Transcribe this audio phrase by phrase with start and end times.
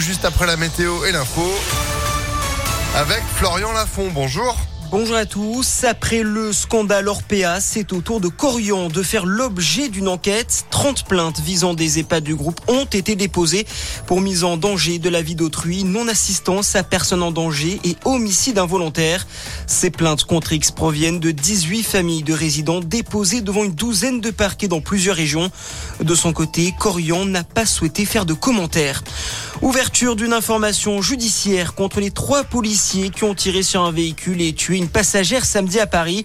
[0.00, 1.52] juste après la météo et l'info
[2.94, 4.10] avec Florian Lafont.
[4.12, 4.56] Bonjour.
[4.90, 5.84] Bonjour à tous.
[5.84, 10.64] Après le scandale Orpea, c'est au tour de Corian de faire l'objet d'une enquête.
[10.70, 13.66] 30 plaintes visant des EHPAD du groupe ont été déposées
[14.06, 18.58] pour mise en danger de la vie d'autrui, non-assistance à personne en danger et homicide
[18.58, 19.26] involontaire.
[19.66, 24.30] Ces plaintes contre X proviennent de 18 familles de résidents déposées devant une douzaine de
[24.30, 25.50] parquets dans plusieurs régions.
[26.00, 29.02] De son côté, Corian n'a pas souhaité faire de commentaires.
[29.60, 34.52] Ouverture d'une information judiciaire contre les trois policiers qui ont tiré sur un véhicule et
[34.52, 36.24] tué une passagère samedi à Paris.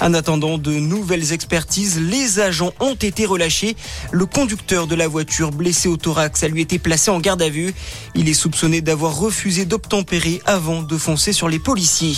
[0.00, 3.76] En attendant de nouvelles expertises, les agents ont été relâchés.
[4.12, 7.48] Le conducteur de la voiture blessé au thorax a lui été placé en garde à
[7.48, 7.74] vue.
[8.14, 12.16] Il est soupçonné d'avoir refusé d'obtempérer avant de foncer sur les policiers.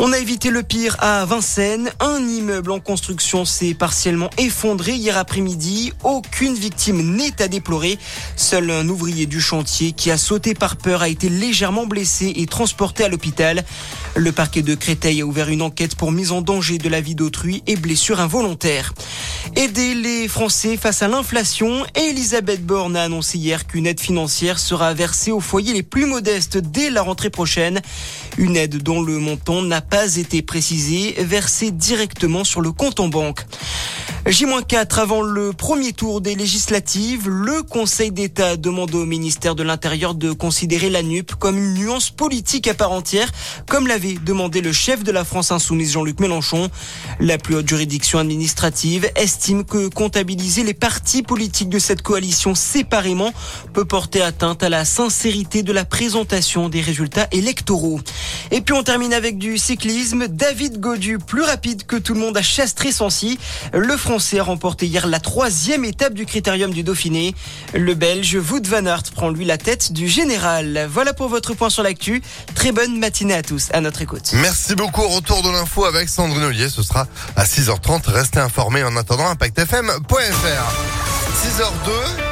[0.00, 1.90] On a évité le pire à Vincennes.
[1.98, 5.92] Un immeuble en construction s'est partiellement effondré hier après-midi.
[6.04, 7.98] Aucune victime n'est à déplorer.
[8.36, 12.46] Seul un ouvrier du chantier qui a sauté par peur a été légèrement blessé et
[12.46, 13.64] transporté à l'hôpital.
[14.14, 17.16] Le parquet de Créteil a ouvert une enquête pour mise en danger de la vie
[17.16, 18.94] d'autrui et blessure involontaire.
[19.56, 24.94] Aider les Français face à l'inflation, Elisabeth Borne a annoncé hier qu'une aide financière sera
[24.94, 27.80] versée aux foyers les plus modestes dès la rentrée prochaine.
[28.36, 33.08] Une aide dont le montant n'a pas été précisé, versée directement sur le compte en
[33.08, 33.44] banque.
[34.26, 40.14] J-4 avant le premier tour des législatives, le Conseil d'État demande au ministère de l'Intérieur
[40.14, 43.30] de considérer la NUP comme une nuance politique à part entière,
[43.66, 46.68] comme l'avait demandé le chef de la France insoumise Jean-Luc Mélenchon.
[47.20, 53.32] La plus haute juridiction administrative estime que comptabiliser les partis politiques de cette coalition séparément
[53.72, 58.00] peut porter atteinte à la sincérité de la présentation des résultats électoraux.
[58.50, 60.26] Et puis on termine avec du cyclisme.
[60.28, 63.38] David Godu, plus rapide que tout le monde à Chastry-Sancy.
[63.72, 67.34] Le Français a remporté hier la troisième étape du critérium du Dauphiné.
[67.74, 70.88] Le Belge Wout van Aert prend lui la tête du général.
[70.90, 72.22] Voilà pour votre point sur l'actu.
[72.54, 73.68] Très bonne matinée à tous.
[73.72, 74.30] À notre écoute.
[74.34, 75.06] Merci beaucoup.
[75.08, 76.68] Retour de l'info avec Sandrine Ollier.
[76.68, 77.06] Ce sera
[77.36, 78.08] à 6h30.
[78.10, 80.18] Restez informés en attendant impactfm.fr.
[81.38, 82.27] 6h02.